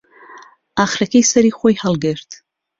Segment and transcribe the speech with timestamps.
[0.77, 2.31] ئاخرەکەی سەری خۆی هەڵگرت